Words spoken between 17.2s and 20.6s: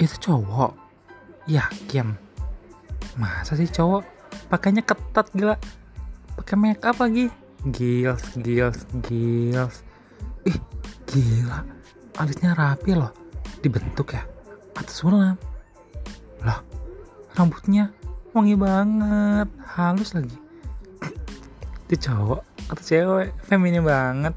rambutnya wangi banget. Halus lagi.